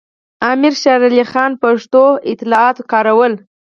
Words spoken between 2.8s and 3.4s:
کارول.